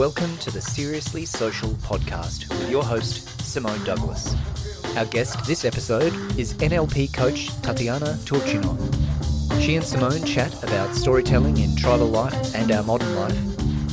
[0.00, 4.34] Welcome to the Seriously Social podcast with your host, Simone Douglas.
[4.96, 8.80] Our guest this episode is NLP coach Tatiana Turchinov.
[9.60, 13.36] She and Simone chat about storytelling in tribal life and our modern life,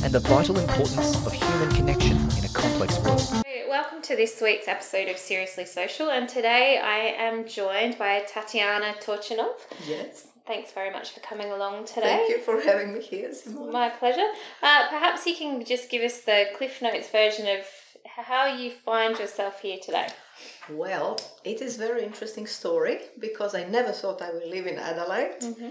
[0.02, 3.44] and the vital importance of human connection in a complex world.
[3.68, 8.94] Welcome to this week's episode of Seriously Social, and today I am joined by Tatiana
[9.02, 9.56] Torchinov.
[9.86, 10.28] Yes.
[10.48, 12.16] Thanks very much for coming along today.
[12.16, 13.34] Thank you for having me here.
[13.34, 13.70] Simone.
[13.70, 14.28] My pleasure.
[14.62, 17.66] Uh, perhaps you can just give us the Cliff Notes version of
[18.06, 20.08] how you find yourself here today.
[20.70, 24.78] Well, it is a very interesting story because I never thought I would live in
[24.78, 25.40] Adelaide.
[25.40, 25.68] Mm-hmm.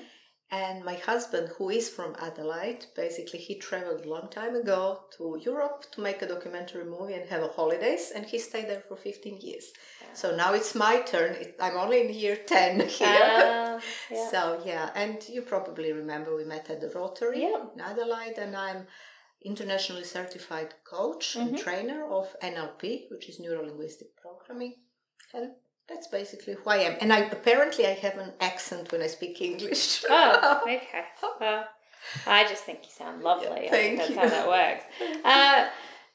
[0.50, 5.38] And my husband, who is from Adelaide, basically he traveled a long time ago to
[5.44, 8.96] Europe to make a documentary movie and have a holidays, and he stayed there for
[8.96, 9.66] 15 years.
[10.14, 11.36] So now it's my turn.
[11.60, 13.08] I'm only in year 10 here.
[13.10, 13.80] Ah,
[14.10, 14.30] yeah.
[14.32, 17.66] So yeah, and you probably remember we met at the Rotary Yeah.
[17.76, 18.88] in Adelaide, and I'm
[19.44, 21.48] internationally certified coach Mm-hmm.
[21.50, 24.76] and trainer of NLP, which is neuro linguistic programming,
[25.88, 26.98] that's basically who I am.
[27.00, 30.04] And I apparently I have an accent when I speak English.
[30.10, 31.06] Oh, okay.
[31.40, 31.66] Well,
[32.26, 33.68] I just think you sound lovely.
[33.68, 34.16] I think that's you.
[34.16, 34.84] how that works.
[35.26, 35.68] Uh,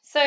[0.02, 0.20] so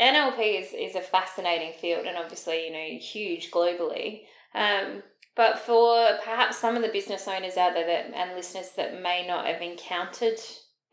[0.00, 4.22] NLP is, is a fascinating field and obviously, you know, huge globally.
[4.54, 5.02] Um,
[5.34, 9.26] but for perhaps some of the business owners out there that, and listeners that may
[9.26, 10.38] not have encountered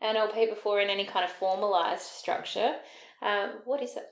[0.02, 2.74] NLP before in any kind of formalized structure,
[3.22, 4.04] uh, what is it?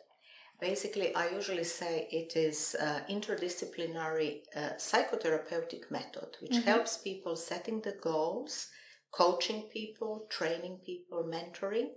[0.63, 6.63] Basically, I usually say it is uh, interdisciplinary uh, psychotherapeutic method, which Mhm.
[6.63, 8.69] helps people setting the goals,
[9.11, 11.89] coaching people, training people, mentoring,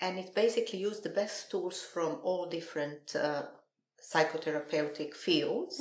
[0.00, 3.42] and it basically uses the best tools from all different uh,
[4.12, 5.78] psychotherapeutic fields.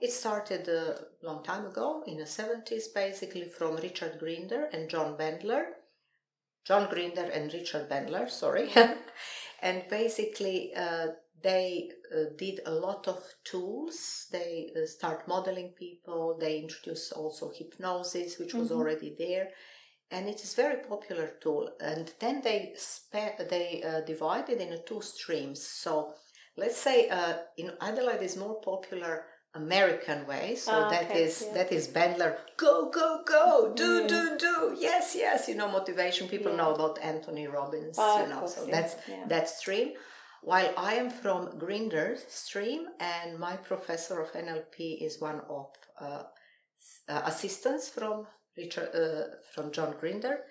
[0.00, 5.16] It started a long time ago in the 70s, basically from Richard Grinder and John
[5.16, 5.64] Bandler.
[6.64, 8.72] John Grinder and Richard Bandler, sorry.
[9.62, 11.08] and basically, uh,
[11.42, 14.26] they uh, did a lot of tools.
[14.32, 16.36] They uh, start modeling people.
[16.38, 18.76] They introduce also hypnosis, which was Mhm.
[18.76, 19.50] already there.
[20.10, 21.70] And it is very popular tool.
[21.80, 25.66] And then they spe- they uh, divided into two streams.
[25.66, 26.14] So
[26.56, 30.54] let's say uh, in Adelaide is more popular American way.
[30.54, 31.54] So that okay, is yeah.
[31.54, 32.36] that is Bandler.
[32.56, 33.72] Go go go!
[33.74, 34.08] Do Mm.
[34.08, 34.76] do do!
[34.78, 35.48] Yes yes!
[35.48, 36.28] You know motivation.
[36.28, 36.58] People Yeah.
[36.60, 37.96] know about Anthony Robbins.
[37.98, 38.40] Oh, you know.
[38.40, 38.94] course, so yeah, that's
[39.28, 39.88] that stream.
[40.46, 45.66] While I am from Grinder stream, and my professor of NLP is one of
[46.00, 46.22] uh,
[47.08, 50.44] uh, assistants from Richard uh, from John Grinder,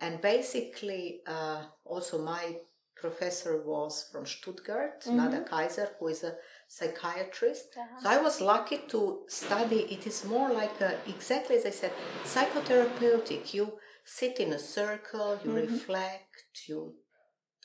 [0.00, 2.56] and basically uh, also my
[2.96, 7.66] professor was from Stuttgart, Nada Kaiser, who is a psychiatrist.
[7.76, 8.00] Uh-huh.
[8.00, 9.80] So I was lucky to study.
[9.90, 11.92] It is more like a, exactly as I said,
[12.24, 13.52] psychotherapeutic.
[13.52, 13.74] You
[14.06, 16.94] sit in a circle, you reflect, you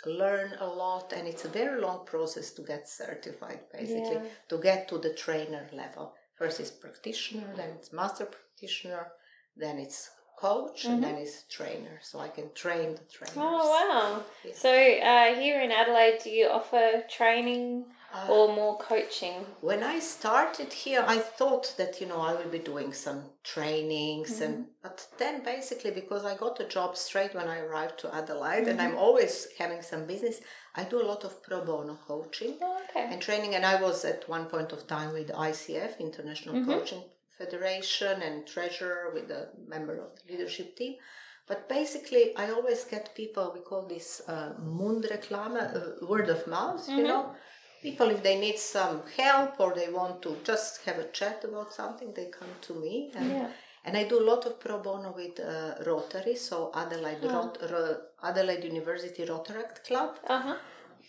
[0.05, 4.25] learn a lot, and it's a very long process to get certified, basically, Yeah.
[4.49, 6.15] to get to the trainer level.
[6.35, 9.11] First is practitioner, then it's master practitioner,
[9.57, 11.99] then it's coach, and then it's trainer.
[12.01, 13.35] So I can train the trainers.
[13.37, 14.23] Oh, wow.
[14.45, 14.53] Yeah.
[14.55, 17.85] So uh, here in Adelaide, do you offer training
[18.30, 19.46] or more coaching?
[19.62, 24.42] When I started here, I thought that you know I will be doing some trainings,
[24.42, 28.68] and but then basically because I got a job straight when I arrived to Adelaide,
[28.68, 30.42] and I'm always having some business,
[30.75, 33.08] I do a lot of pro bono coaching Oh, okay.
[33.12, 33.56] and training.
[33.56, 37.03] And I was at one point of time with ICF, International Coaching
[37.38, 40.96] Federation, and treasurer with a member of the leadership team.
[41.47, 43.52] But basically, I always get people.
[43.56, 46.88] We call this uh, mundreklame, uh, word of mouth.
[46.88, 47.34] You know,
[47.81, 51.73] people if they need some help or they want to just have a chat about
[51.73, 53.12] something, they come to me.
[53.16, 53.50] And, Yeah.
[53.85, 58.01] and I do a lot of pro bono with uh, Rotary, so Adelaide, Rot- Ro-
[58.23, 60.57] Adelaide University Rotaract Club Uh huh.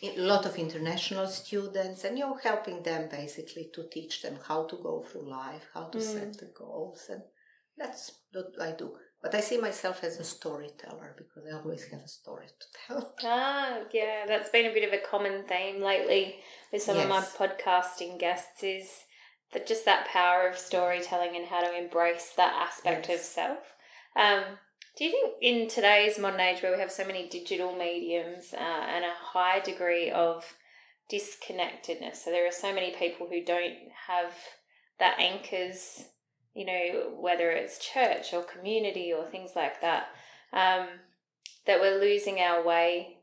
[0.03, 4.76] a lot of international students and you're helping them basically to teach them how to
[4.76, 7.22] go through life how to set the goals and
[7.76, 8.02] that's
[8.32, 8.88] what i do
[9.22, 13.14] but i see myself as a storyteller because i always have a story to tell.
[13.25, 16.37] Ah, yeah, that's been a bit of a common theme lately
[16.72, 19.05] with some of my podcasting guests is
[19.52, 23.58] that just that power of storytelling and how to embrace that aspect of self.
[24.17, 24.43] Um,
[24.96, 28.56] do you think in today's modern age where we have so many digital mediums uh,
[28.58, 30.55] and a high degree of
[31.11, 33.76] disconnectedness, so there are so many people who don't
[34.06, 34.32] have
[34.99, 36.05] that anchors,
[36.55, 40.08] you know, whether it's church or community or things like that,
[40.52, 40.87] um,
[41.67, 43.17] that we're losing our way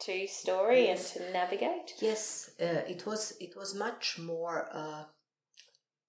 [0.00, 1.16] to story Yes.
[1.16, 1.94] and to navigate.
[2.00, 5.04] yes uh, it was it was much more uh,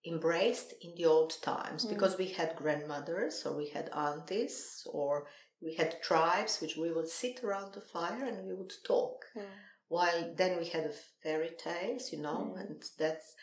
[0.05, 1.89] embraced in the old times Mm.
[1.93, 5.27] because we had grandmothers or we had aunties or
[5.61, 9.25] we had tribes which we would sit around the fire and we would talk.
[9.35, 9.45] Mm.
[9.87, 12.59] While then we had fairy tales, you know, Mm.
[12.59, 13.33] and that's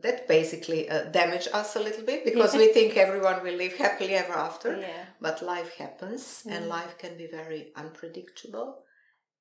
[0.00, 4.14] that basically uh, damaged us a little bit because we think everyone will live happily
[4.14, 4.76] ever after.
[4.80, 5.04] Yeah.
[5.20, 6.68] But life happens, and Mm.
[6.68, 8.82] life can be very unpredictable.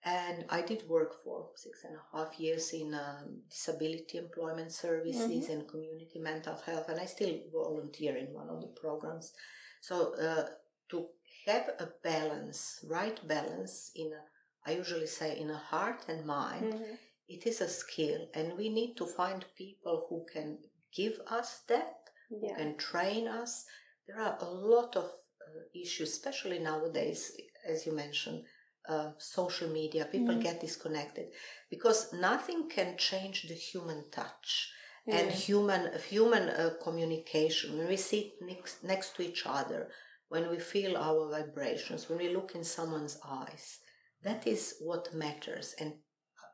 [0.03, 5.29] And I did work for six and a half years in um, disability employment services
[5.45, 5.51] Mm-hmm.
[5.53, 9.33] and community mental health, and I still volunteer in one of the programs.
[9.81, 10.47] So uh,
[10.89, 11.07] to
[11.47, 14.21] have a balance, right balance in a,
[14.69, 16.97] I usually say in a heart and mind, Mhm.
[17.27, 20.59] It is a skill, and we need to find people who can
[20.93, 21.95] give us that
[22.39, 23.65] who can train us.
[24.07, 27.31] There are a lot of uh, issues, especially nowadays,
[27.67, 28.45] as you mentioned,
[28.87, 30.05] uh, social media.
[30.05, 30.41] People Mhm.
[30.41, 31.33] get disconnected
[31.69, 34.71] because nothing can change the human touch
[35.07, 35.35] and Mm.
[35.47, 35.83] human
[36.15, 37.77] human uh, communication.
[37.77, 39.81] When we sit next next to each other,
[40.29, 43.79] when we feel our vibrations, when we look in someone's eyes,
[44.23, 45.73] that is what matters.
[45.79, 45.91] And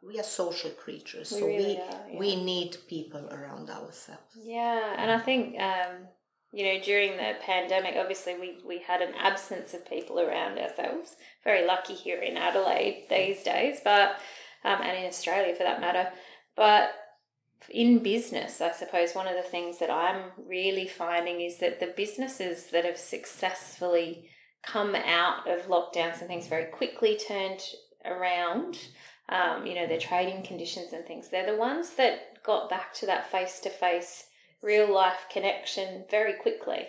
[0.07, 2.19] we are social creatures, We so really we are, yeah.
[2.19, 4.35] we need people around ourselves.
[4.41, 6.07] Yeah, and I think um,
[6.53, 11.15] you know during the pandemic, obviously we we had an absence of people around ourselves.
[11.43, 14.19] Very lucky here in Adelaide these days, but
[14.63, 16.09] um, and in Australia for that matter.
[16.55, 16.91] But
[17.69, 21.93] in business, I suppose one of the things that I'm really finding is that the
[21.97, 24.29] businesses that have successfully
[24.63, 27.61] come out of lockdowns and things very quickly turned
[28.05, 28.77] around
[29.29, 31.29] um, you know, their trading conditions and things.
[31.29, 34.25] They're the ones that got back to that face to face,
[34.61, 36.87] real life connection very quickly.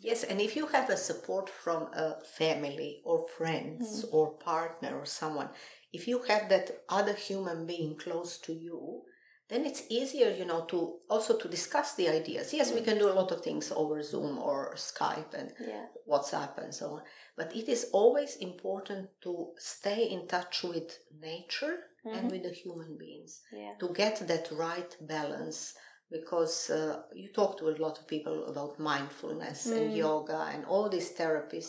[0.00, 4.12] Yes, and if you have a support from a family or friends Mm.
[4.12, 5.50] or partner or someone,
[5.92, 9.04] if you have that other human being close to you,
[9.52, 10.78] then it's easier, you know, to
[11.10, 12.54] also to discuss the ideas.
[12.54, 15.86] Yes, we can do a lot of things over Zoom or Skype and Yeah.
[16.08, 17.02] WhatsApp and so on.
[17.36, 20.88] But it is always important to stay in touch with
[21.20, 22.30] nature and Mhm.
[22.32, 23.74] with the human beings Yeah.
[23.78, 25.74] to get that right balance
[26.10, 29.96] because uh, you talk to a lot of people about mindfulness and Mm.
[29.96, 31.68] yoga and all these therapies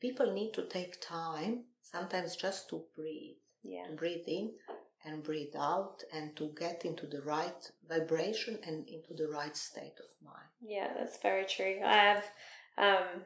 [0.00, 3.88] people need to take time sometimes just to breathe Yeah.
[4.00, 4.46] breathe in
[5.04, 9.98] and breathe out and to get into the right vibration and into the right state
[9.98, 11.80] of mind Yeah, that's very true.
[11.84, 12.24] I have
[12.78, 13.22] um,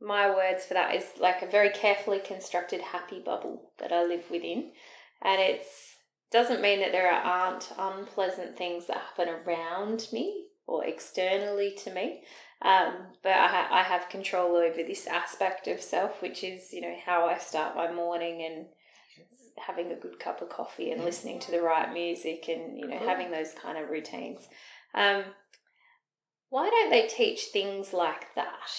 [0.00, 4.30] my words for that is like a very carefully constructed happy bubble that I live
[4.30, 4.72] within,
[5.22, 5.96] and it's
[6.34, 12.22] doesn't mean that there aren't unpleasant things that happen around me or externally to me.
[12.60, 16.80] Um, but I, ha- I have control over this aspect of self, which is, you
[16.80, 18.66] know, how I start my morning and
[19.58, 22.98] having a good cup of coffee and listening to the right music and, you know,
[22.98, 24.48] having those kind of routines.
[24.94, 25.24] Um,
[26.50, 28.70] why don't they teach things like that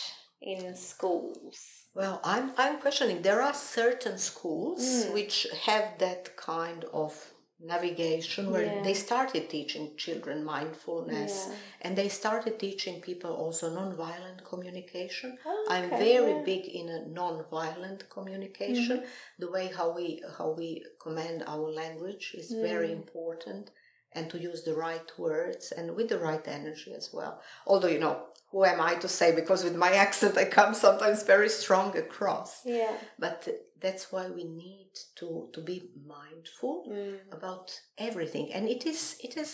[0.41, 1.57] in schools?
[1.93, 3.21] Well, I'm I'm questioning.
[3.21, 5.13] There are certain schools Mm.
[5.13, 8.81] which have that kind of navigation where Yeah.
[8.83, 11.55] they started teaching children mindfulness Yeah.
[11.81, 15.37] and they started teaching people also non-violent communication.
[15.45, 16.41] Oh, I'm very yeah.
[16.43, 19.05] big in a non-violent communication.
[19.39, 22.97] The way how we how we command our language is very Mm.
[23.01, 23.71] important
[24.11, 27.41] and to use the right words and with the right energy as well.
[27.65, 28.17] Although you know,
[28.51, 32.51] who am I to say because with my accent I come sometimes very strong across.
[32.65, 32.95] Yeah.
[33.19, 33.47] But
[33.85, 35.77] that's why we need to to be
[36.15, 37.17] mindful Mm.
[37.37, 37.67] about
[38.07, 39.51] everything and it is it is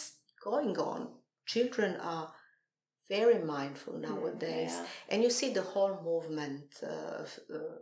[0.49, 0.99] going on.
[1.53, 2.27] Children are
[3.15, 4.85] very mindful nowadays yeah.
[5.11, 7.23] and you see the whole movement uh,
[7.57, 7.77] uh,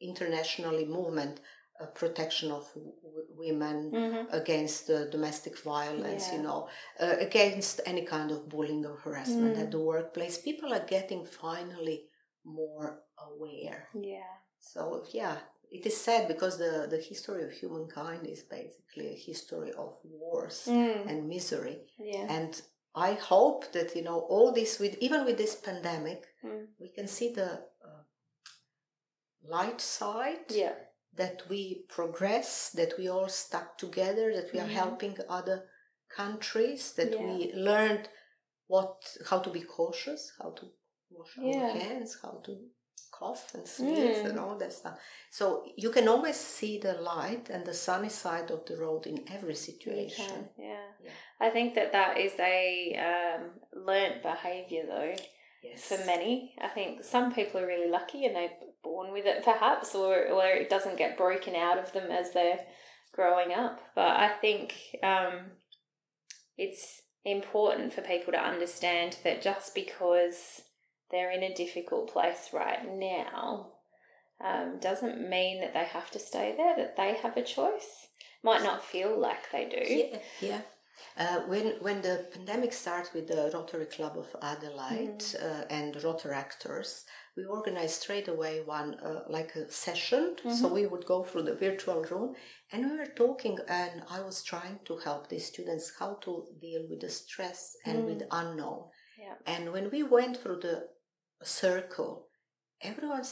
[0.00, 1.40] internationally movement
[1.80, 2.94] uh, protection of w-
[3.44, 4.26] women Mhm.
[4.40, 6.60] against uh, domestic violence you know
[7.04, 9.62] uh, against any kind of bullying or harassment Mm.
[9.62, 11.98] at the workplace people are getting finally
[12.44, 12.88] more
[13.28, 14.34] aware Yeah.
[14.60, 15.36] So yeah
[15.72, 20.64] it is sad because the, the history of humankind is basically a history of wars
[20.68, 21.08] Mm.
[21.08, 22.26] and misery Yeah.
[22.36, 22.60] and
[22.94, 26.66] i hope that you know all this with even with this pandemic Mm.
[26.78, 27.50] we can see the
[27.86, 28.02] uh,
[29.42, 30.74] light side Yeah.
[31.16, 34.80] that we progress that we all stuck together that we are Mhm.
[34.82, 35.68] helping other
[36.08, 37.22] countries that Yeah.
[37.26, 38.08] we learned
[38.66, 40.64] what how to be cautious how to
[41.10, 41.62] wash Yeah.
[41.62, 42.52] our hands how to
[43.20, 44.28] cough and sneeze Mm.
[44.30, 44.96] and all that stuff
[45.38, 45.44] so
[45.82, 49.58] you can always see the light and the sunny side of the road in every
[49.70, 50.86] situation can, yeah.
[51.04, 51.16] Yeah.
[51.46, 52.60] I think that that is a
[53.10, 53.42] um,
[53.88, 55.14] learnt behaviour though
[55.66, 56.32] yes for many.
[56.66, 60.46] I think some people are really lucky and they're born with it perhaps, or or
[60.62, 62.60] it doesn't get broken out of them as they're
[63.18, 63.76] growing up.
[63.94, 64.66] But I think
[65.12, 65.34] um,
[66.56, 66.84] it's
[67.24, 70.38] important for people to understand that just because
[71.10, 73.72] they're in a difficult place right now,
[74.44, 78.08] um, doesn't mean that they have to stay there, that they have a choice.
[78.42, 79.94] Might not feel like they do.
[79.94, 80.60] Yeah, yeah.
[81.16, 85.44] Uh, when when the pandemic started with the Rotary Club of Adelaide mm.
[85.44, 87.04] uh, and Rotaractors,
[87.36, 90.36] we organized straight away one uh, like a session.
[90.38, 90.52] Mm-hmm.
[90.52, 92.34] So we would go through the virtual room
[92.72, 96.86] and we were talking, and I was trying to help these students how to deal
[96.88, 98.06] with the stress and mm.
[98.06, 98.84] with unknown.
[99.18, 99.34] Yeah.
[99.46, 100.88] And when we went through the
[101.42, 102.28] circle,
[102.82, 103.24] everyone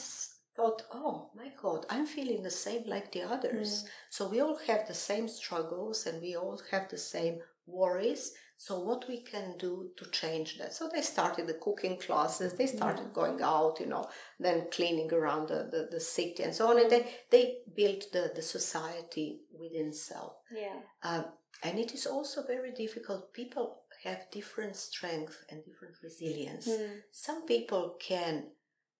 [0.56, 3.84] thought, oh my God, I'm feeling the same like the others.
[3.84, 3.88] Mm.
[4.10, 8.32] So we all have the same struggles and we all have the same worries.
[8.60, 10.74] So what we can do to change that?
[10.74, 12.54] So they started the cooking classes.
[12.54, 13.12] They started yeah.
[13.14, 14.08] going out, you know,
[14.40, 16.80] then cleaning around the, the, the, city and so on.
[16.80, 20.32] And they, they built the, the society within self.
[20.52, 20.80] Yeah.
[21.04, 21.26] Um,
[21.62, 23.32] and it is also very difficult.
[23.32, 26.68] People have different strength and different resilience.
[26.68, 27.00] Mm.
[27.10, 28.44] Some people can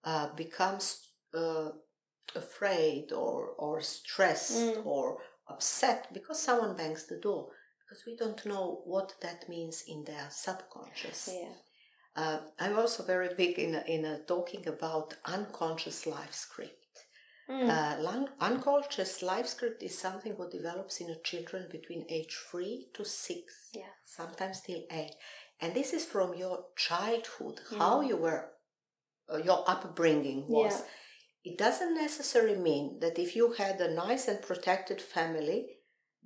[0.04, 0.78] uh, become
[1.34, 1.70] uh,
[2.34, 4.86] afraid or, or stressed mm.
[4.86, 7.48] or upset because someone bangs the door
[7.80, 11.30] because we don't know what that means in their subconscious.
[11.32, 11.54] Yeah.
[12.16, 16.77] Uh, I'm also very big in in talking about unconscious life script.
[17.50, 17.70] Mm.
[17.70, 23.04] Uh, unconscious life script is something what develops in a children between age three to
[23.04, 23.92] six, yeah.
[24.04, 25.14] sometimes till eight,
[25.60, 28.50] and this is from your childhood, how you were,
[29.32, 30.72] uh, your upbringing was.
[30.72, 31.52] Yeah.
[31.52, 35.66] It doesn't necessarily mean that if you had a nice and protected family,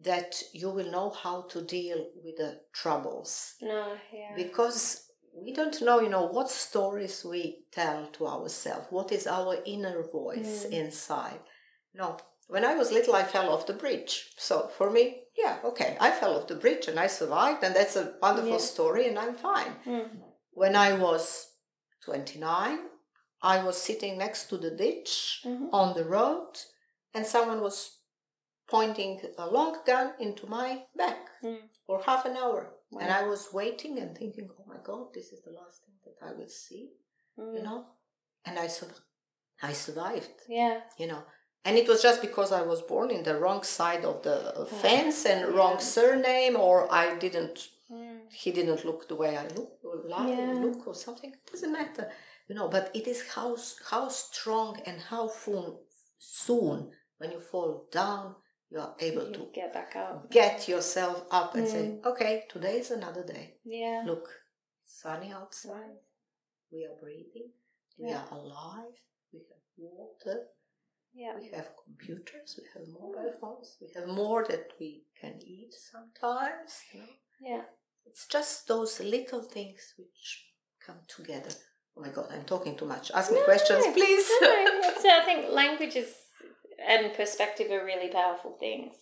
[0.00, 3.54] that you will know how to deal with the troubles.
[3.62, 4.34] No, yeah.
[4.34, 9.58] Because we don't know, you know, what stories we tell to ourselves, what is our
[9.64, 10.72] inner voice mm.
[10.72, 11.40] inside.
[11.94, 12.16] No,
[12.48, 14.30] when I was little, I fell off the bridge.
[14.36, 17.96] So for me, yeah, okay, I fell off the bridge and I survived, and that's
[17.96, 18.58] a wonderful yeah.
[18.58, 19.74] story, and I'm fine.
[19.86, 20.08] Mm.
[20.52, 21.48] When I was
[22.04, 22.78] 29,
[23.42, 25.66] I was sitting next to the ditch mm-hmm.
[25.72, 26.52] on the road,
[27.14, 27.98] and someone was
[28.68, 31.58] pointing a long gun into my back mm.
[31.86, 32.74] for half an hour.
[32.92, 33.00] Wow.
[33.00, 36.26] And I was waiting and thinking, oh my God, this is the last thing that
[36.26, 36.90] I will see,
[37.38, 37.56] mm.
[37.56, 37.86] you know?
[38.44, 38.86] And I, su-
[39.62, 40.28] I survived.
[40.48, 40.80] Yeah.
[40.98, 41.22] You know,
[41.64, 45.24] and it was just because I was born in the wrong side of the fence
[45.24, 45.56] and yeah.
[45.56, 48.18] wrong surname, or I didn't, mm.
[48.30, 50.54] he didn't look the way I look, or yeah.
[50.60, 51.30] look or something.
[51.30, 52.10] It doesn't matter,
[52.48, 52.68] you know.
[52.68, 53.56] But it is how
[53.88, 55.76] how strong and how soon,
[56.18, 58.34] soon when you fall down,
[58.72, 61.70] you are able you to get back up, get yourself up, and mm.
[61.70, 63.56] say, "Okay, today is another day.
[63.64, 64.28] Yeah, look,
[64.86, 65.72] sunny outside.
[65.72, 66.02] Right.
[66.72, 67.50] We are breathing.
[67.98, 68.96] We are alive.
[69.32, 70.38] We have water.
[71.14, 72.58] Yeah, we have computers.
[72.58, 73.76] We have mobile phones.
[73.80, 76.80] We have more that we can eat sometimes.
[76.94, 77.06] You know?
[77.42, 77.62] Yeah,
[78.06, 80.46] it's just those little things which
[80.84, 81.50] come together.
[81.96, 83.10] Oh my God, I'm talking too much.
[83.10, 84.26] Ask me no, questions, please.
[84.40, 86.14] No, so I think language is
[86.86, 88.94] and perspective are really powerful things.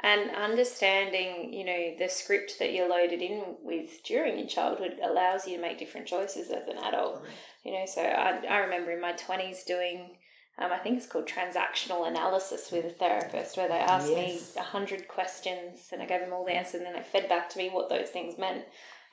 [0.00, 5.46] And understanding, you know, the script that you're loaded in with during your childhood allows
[5.46, 7.24] you to make different choices as an adult.
[7.64, 10.16] You know, so I, I remember in my 20s doing,
[10.58, 14.56] um, I think it's called transactional analysis with a therapist, where they asked yes.
[14.56, 17.28] me a hundred questions and I gave them all the answers, and then they fed
[17.28, 18.64] back to me what those things meant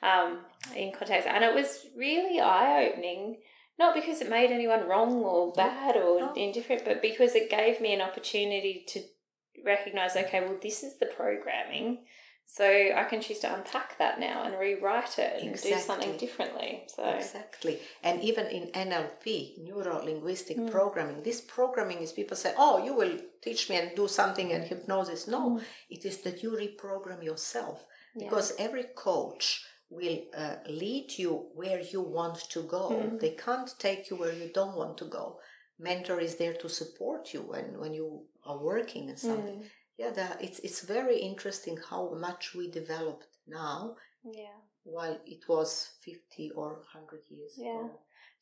[0.02, 0.40] um,
[0.74, 1.28] in context.
[1.28, 3.36] And it was really eye opening
[3.80, 6.32] not because it made anyone wrong or bad or oh.
[6.36, 9.00] indifferent, but because it gave me an opportunity to
[9.64, 12.04] recognize, okay, well, this is the programming.
[12.44, 15.70] So I can choose to unpack that now and rewrite it and exactly.
[15.70, 16.82] do something differently.
[16.88, 20.68] So exactly, and even in NLP, neuro linguistic mm.
[20.68, 24.64] programming, this programming is people say, "Oh, you will teach me and do something and
[24.64, 25.62] hypnosis." No, mm.
[25.90, 27.86] it is that you reprogram yourself
[28.18, 28.64] because yeah.
[28.64, 32.90] every coach will uh, lead you where you want to go.
[32.90, 33.18] Mm-hmm.
[33.18, 35.40] They can't take you where you don't want to go.
[35.78, 39.60] Mentor is there to support you when, when you are working and something.
[39.60, 39.64] Mm.
[39.98, 43.96] Yeah, that, it's it's very interesting how much we developed now.
[44.24, 44.58] Yeah.
[44.84, 47.80] While it was fifty or hundred years yeah.
[47.80, 47.90] ago.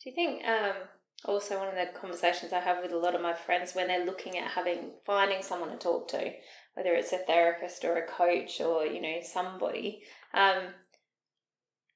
[0.00, 0.76] Do you think um,
[1.24, 4.06] also one of the conversations I have with a lot of my friends when they're
[4.06, 6.32] looking at having finding someone to talk to,
[6.74, 10.02] whether it's a therapist or a coach or you know somebody,
[10.34, 10.74] um,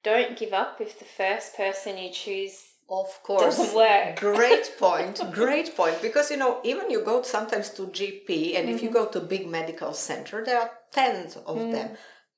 [0.03, 5.21] don't give up if the first person you choose of course doesn't work great point
[5.31, 8.75] great point because you know even you go sometimes to gp and mm-hmm.
[8.75, 8.97] if you mm-hmm.
[8.97, 11.71] go to big medical center there are tens of mm.
[11.71, 11.91] them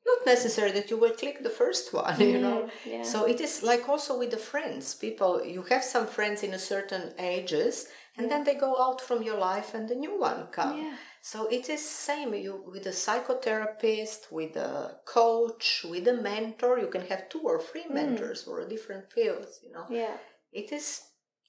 [0.06, 3.02] not necessary that you will click the first one mm, you know yeah.
[3.02, 6.60] so it is like also with the friends people you have some friends in a
[6.60, 8.34] certain ages and yeah.
[8.34, 10.96] then they go out from your life and the new one come yeah.
[11.22, 16.78] So it is same you with a psychotherapist, with a coach, with a mentor.
[16.78, 17.96] You can have two or three mm.
[17.96, 18.46] mentors mm.
[18.46, 19.60] for different fields.
[19.64, 19.86] You know.
[19.90, 20.18] Yeah.
[20.52, 20.88] It is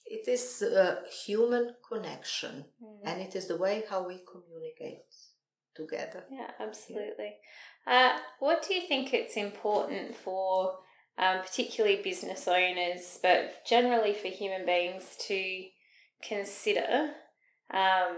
[0.07, 3.01] It is a human connection, Mm.
[3.09, 5.11] and it is the way how we communicate
[5.75, 6.25] together.
[6.31, 7.33] Yeah, absolutely.
[7.87, 10.79] Uh, what do you think it's important for,
[11.19, 15.39] um, particularly business owners, but generally for human beings to
[16.23, 17.11] consider
[17.73, 18.17] um,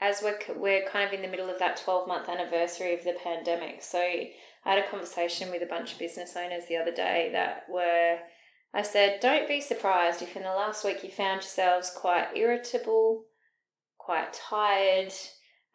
[0.00, 3.14] as we're, we're kind of in the middle of that 12 month anniversary of the
[3.22, 3.82] pandemic?
[3.82, 4.30] So I
[4.64, 8.18] had a conversation with a bunch of business owners the other day that were.
[8.72, 13.24] I said, don't be surprised if in the last week you found yourselves quite irritable,
[13.98, 15.12] quite tired,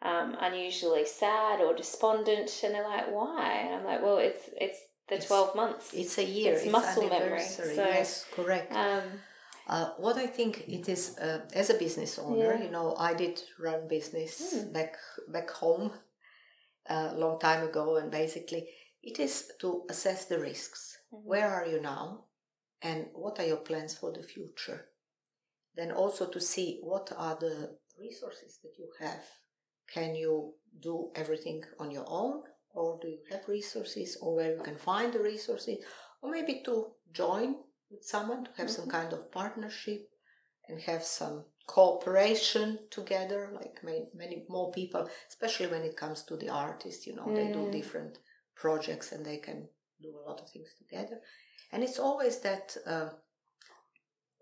[0.00, 4.78] um, unusually sad or despondent, and they're like, "Why?" And I'm like, "Well, it's it's
[5.08, 5.92] the It's- twelve months.
[5.92, 6.54] It's a year.
[6.54, 7.74] It's muscle memory, anniversary.
[7.74, 8.72] so- yes, correct.
[8.72, 9.02] Um,
[9.66, 12.62] Uh, what I think it is uh, as a business owner, Yeah.
[12.64, 14.72] you know, I did run business Hmm.
[14.72, 14.96] back
[15.28, 15.90] back home
[16.88, 18.68] a long time ago, and basically
[19.02, 20.98] it is to assess the risks.
[21.12, 21.22] Mhm.
[21.24, 22.28] Where are you now,
[22.82, 24.80] and what are your plans for the future?
[25.74, 29.24] Then also to see what are the resources that you have.
[29.88, 32.42] Can you do everything on your own,
[32.74, 35.84] or do you have resources, or where you can find the resources,
[36.22, 40.08] or maybe to join with someone to have some kind of partnership
[40.68, 46.36] and have some cooperation together like many, many more people especially when it comes to
[46.36, 47.72] the artists you know they do Mm.
[47.72, 48.18] different
[48.54, 49.68] projects and they can
[50.00, 51.20] do a lot of things together.
[51.72, 53.10] And it's always that uh,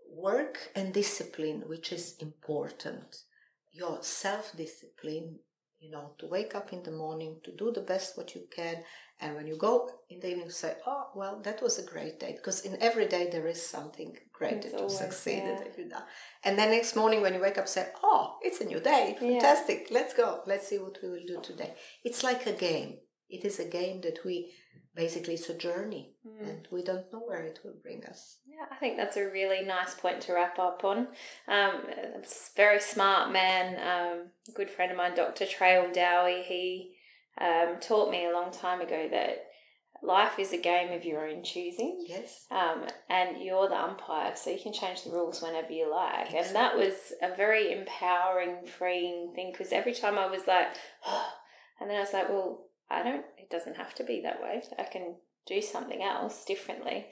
[0.09, 3.17] work and discipline which is important.
[3.73, 5.39] Your self-discipline
[5.85, 8.76] you know to wake up in the morning to do the best what you can.
[9.21, 12.33] And when you go in the evening say oh well that was a great day.
[12.37, 15.64] Because in every day there is something great It's that you succeeded yeah.
[15.64, 16.03] that you done.
[16.45, 19.17] And then next morning when you wake up say oh it's a new day.
[19.21, 19.29] Yeah.
[19.29, 19.88] fantastic.
[19.91, 20.41] Let's go.
[20.47, 21.75] Let's see what we will do today.
[22.03, 22.97] It's like a game
[23.35, 24.53] it is a game that we
[24.95, 26.49] basically it's a journey mm.
[26.49, 29.62] and we don't know where it will bring us Yeah, I think that's a really
[29.62, 31.09] nice point to wrap up on.
[31.49, 32.23] Um, a
[32.57, 35.47] very smart man, um, a good friend of mine, Dr.
[35.47, 36.95] Trail Dowie, he
[37.41, 39.47] um, taught me a long time ago that
[40.03, 42.05] life is a game of your own choosing.
[42.07, 46.33] yes Um, and you're the umpire, so you can change the rules whenever you like.
[46.35, 50.68] And that was a very empowering, freeing thing because every time I was like,
[51.81, 54.62] and then I was like, well, I don't, it doesn't have to be that way.
[54.78, 57.07] I can do something else differently.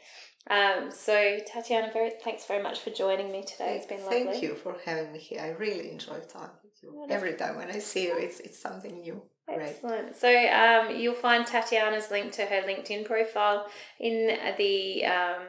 [0.50, 3.76] Um, so, Tatiana, very, thanks very much for joining me today.
[3.76, 4.24] It's been lovely.
[4.24, 5.40] Thank you for having me here.
[5.40, 7.06] I really enjoy time with you.
[7.08, 9.22] Every time when I see you, it's it's something new.
[9.46, 9.68] Great.
[9.68, 10.16] Excellent.
[10.16, 13.66] So um, you'll find Tatiana's link to her LinkedIn profile
[14.00, 15.42] in the um,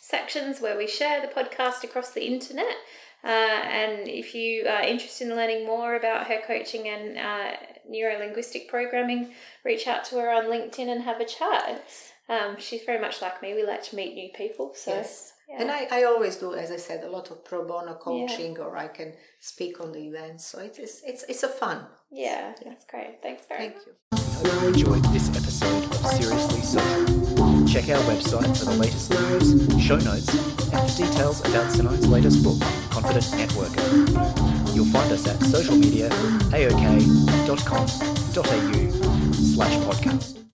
[0.00, 2.74] sections where we share the podcast across the internet.
[3.24, 7.56] Uh, and if you are interested in learning more about her coaching and uh,
[7.88, 9.32] neuro linguistic programming,
[9.64, 11.84] reach out to her on LinkedIn and have a chat.
[12.28, 13.54] Um, she's very much like me.
[13.54, 14.72] We like to meet new people.
[14.74, 15.34] So, yes.
[15.48, 15.60] yeah.
[15.60, 18.76] And I, I always do, as I said, a lot of pro bono coaching, or
[18.76, 20.46] I can speak on the events.
[20.46, 21.86] So it is it's it's a fun.
[22.10, 23.20] yeah, that's great.
[23.22, 23.86] Thanks very Thank much.
[23.86, 23.92] you.
[24.12, 27.11] I hope you enjoyed this episode of Seriously Social.
[27.72, 30.28] Check our website for the latest news, show notes,
[30.74, 34.76] and for details about Simone's latest book, Confident Networker.
[34.76, 36.82] You'll find us at social media, aok.com.au
[39.32, 40.41] slash podcast.